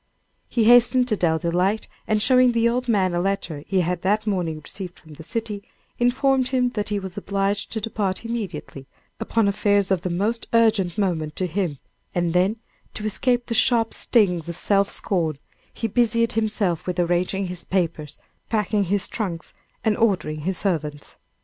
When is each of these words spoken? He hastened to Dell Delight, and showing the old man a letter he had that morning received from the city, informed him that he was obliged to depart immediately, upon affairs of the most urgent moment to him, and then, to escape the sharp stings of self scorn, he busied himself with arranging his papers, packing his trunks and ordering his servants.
He 0.49 0.63
hastened 0.63 1.07
to 1.09 1.15
Dell 1.15 1.37
Delight, 1.37 1.87
and 2.07 2.23
showing 2.23 2.53
the 2.53 2.67
old 2.67 2.87
man 2.87 3.13
a 3.13 3.19
letter 3.21 3.63
he 3.67 3.81
had 3.81 4.01
that 4.01 4.25
morning 4.25 4.59
received 4.59 4.97
from 4.97 5.13
the 5.13 5.23
city, 5.23 5.61
informed 5.99 6.47
him 6.47 6.69
that 6.71 6.89
he 6.89 6.97
was 6.97 7.19
obliged 7.19 7.71
to 7.71 7.81
depart 7.81 8.25
immediately, 8.25 8.87
upon 9.19 9.47
affairs 9.47 9.91
of 9.91 10.01
the 10.01 10.09
most 10.09 10.47
urgent 10.53 10.97
moment 10.97 11.35
to 11.35 11.45
him, 11.45 11.77
and 12.15 12.33
then, 12.33 12.55
to 12.95 13.05
escape 13.05 13.45
the 13.45 13.53
sharp 13.53 13.93
stings 13.93 14.49
of 14.49 14.57
self 14.57 14.89
scorn, 14.89 15.37
he 15.71 15.85
busied 15.87 16.31
himself 16.31 16.87
with 16.87 16.99
arranging 16.99 17.45
his 17.45 17.63
papers, 17.63 18.17
packing 18.49 18.85
his 18.85 19.07
trunks 19.07 19.53
and 19.83 19.95
ordering 19.97 20.39
his 20.39 20.57
servants. 20.57 21.17